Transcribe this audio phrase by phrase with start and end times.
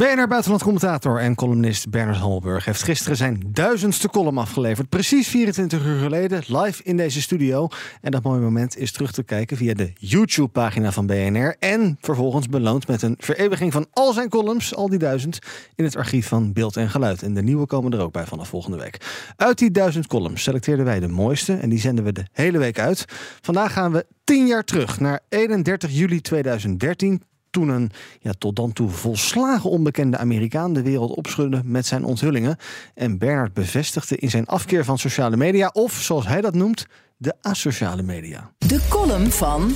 [0.00, 4.88] BNR buitenlandcommentator en columnist Bernard Hammelburg heeft gisteren zijn duizendste column afgeleverd.
[4.88, 7.68] Precies 24 uur geleden, live in deze studio.
[8.00, 11.56] En dat mooie moment is terug te kijken via de YouTube-pagina van BNR.
[11.58, 15.38] En vervolgens beloond met een vereeuwiging van al zijn columns, al die duizend,
[15.74, 17.22] in het archief van Beeld en Geluid.
[17.22, 18.96] En de nieuwe komen er ook bij vanaf volgende week.
[19.36, 22.78] Uit die duizend columns selecteerden wij de mooiste en die zenden we de hele week
[22.78, 23.04] uit.
[23.40, 27.90] Vandaag gaan we 10 jaar terug naar 31 juli 2013 toen een
[28.20, 32.56] ja, tot dan toe volslagen onbekende Amerikaan de wereld opschudde met zijn onthullingen.
[32.94, 36.86] En Bernard bevestigde in zijn afkeer van sociale media, of zoals hij dat noemt,
[37.16, 38.50] de asociale media.
[38.58, 39.72] De column van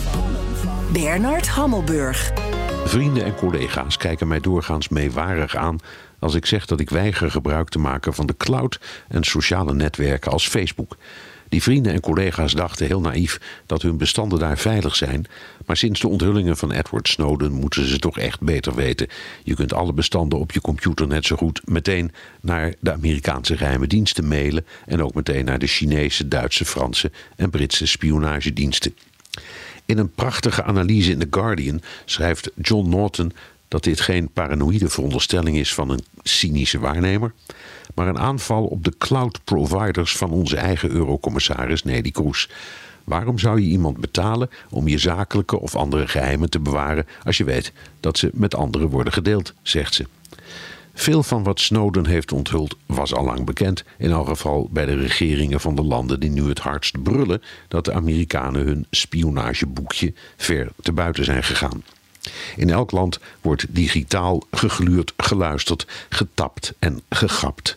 [0.92, 2.32] Bernard Hammelburg.
[2.84, 5.78] Vrienden en collega's kijken mij doorgaans meewarig aan
[6.18, 10.32] als ik zeg dat ik weiger gebruik te maken van de cloud en sociale netwerken
[10.32, 10.96] als Facebook.
[11.54, 15.26] Die vrienden en collega's dachten heel naïef dat hun bestanden daar veilig zijn.
[15.66, 19.06] Maar sinds de onthullingen van Edward Snowden moeten ze toch echt beter weten.
[19.42, 23.86] Je kunt alle bestanden op je computer net zo goed meteen naar de Amerikaanse geheime
[23.86, 24.66] diensten mailen.
[24.86, 28.94] En ook meteen naar de Chinese, Duitse, Franse en Britse spionagediensten.
[29.86, 33.32] In een prachtige analyse in The Guardian schrijft John Norton
[33.74, 37.32] dat dit geen paranoïde veronderstelling is van een cynische waarnemer,
[37.94, 42.50] maar een aanval op de cloud providers van onze eigen eurocommissaris Nelly Kroes.
[43.04, 47.44] Waarom zou je iemand betalen om je zakelijke of andere geheimen te bewaren als je
[47.44, 50.06] weet dat ze met anderen worden gedeeld, zegt ze.
[50.92, 54.96] Veel van wat Snowden heeft onthuld was al lang bekend, in elk geval bij de
[54.96, 60.68] regeringen van de landen die nu het hardst brullen dat de Amerikanen hun spionageboekje ver
[60.82, 61.82] te buiten zijn gegaan.
[62.56, 67.76] In elk land wordt digitaal gegluurd, geluisterd, getapt en gegapt.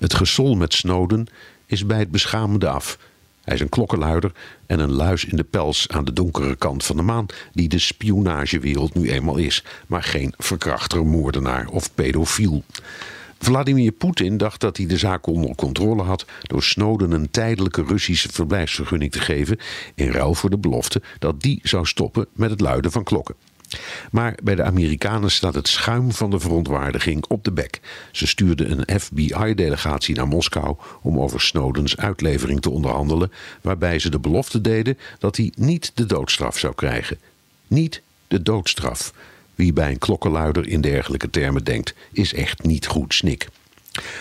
[0.00, 1.26] Het gesol met Snowden
[1.66, 2.98] is bij het beschamende af.
[3.44, 4.32] Hij is een klokkenluider
[4.66, 7.78] en een luis in de pels aan de donkere kant van de maan, die de
[7.78, 12.64] spionagewereld nu eenmaal is, maar geen verkrachter, moordenaar of pedofiel.
[13.38, 18.28] Vladimir Poetin dacht dat hij de zaak onder controle had door Snowden een tijdelijke Russische
[18.32, 19.58] verblijfsvergunning te geven,
[19.94, 23.34] in ruil voor de belofte dat die zou stoppen met het luiden van klokken.
[24.10, 27.80] Maar bij de Amerikanen staat het schuim van de verontwaardiging op de bek.
[28.12, 34.18] Ze stuurden een FBI-delegatie naar Moskou om over Snowdens uitlevering te onderhandelen, waarbij ze de
[34.18, 37.18] belofte deden dat hij niet de doodstraf zou krijgen.
[37.66, 39.12] Niet de doodstraf.
[39.54, 43.48] Wie bij een klokkenluider in dergelijke termen denkt, is echt niet goed snik.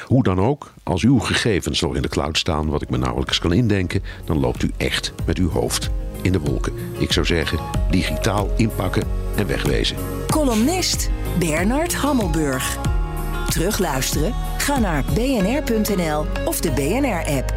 [0.05, 3.39] Hoe dan ook, als uw gegevens nog in de cloud staan, wat ik me nauwelijks
[3.39, 5.89] kan indenken, dan loopt u echt met uw hoofd
[6.21, 6.73] in de wolken.
[6.97, 7.59] Ik zou zeggen,
[7.89, 9.97] digitaal inpakken en wegwezen.
[10.27, 12.77] Columnist Bernard Hammelburg.
[13.49, 14.33] Terugluisteren?
[14.57, 17.53] Ga naar bnr.nl of de BNR-app.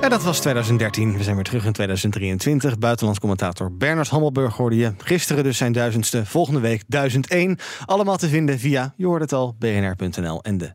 [0.00, 1.16] En dat was 2013.
[1.16, 2.78] We zijn weer terug in 2023.
[2.78, 4.92] Buitenlands commentator Bernard Hammelburg hoorde je.
[4.98, 6.26] Gisteren dus zijn duizendste.
[6.26, 7.58] Volgende week 1001.
[7.84, 10.74] Allemaal te vinden via, je hoorde het al, bnr.nl en de